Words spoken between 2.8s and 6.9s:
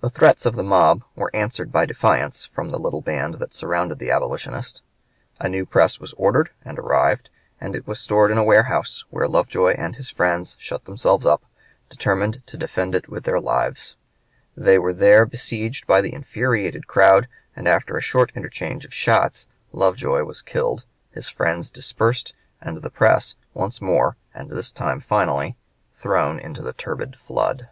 band that surrounded the abolitionist. A new press was ordered, and